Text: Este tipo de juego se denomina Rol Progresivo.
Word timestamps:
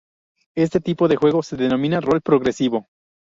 Este 0.55 0.79
tipo 0.79 1.07
de 1.07 1.15
juego 1.15 1.43
se 1.43 1.55
denomina 1.57 1.99
Rol 2.01 2.21
Progresivo. 2.21 2.87